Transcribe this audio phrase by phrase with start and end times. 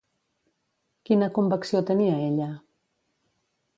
[1.09, 2.49] Quina convecció tenia ella?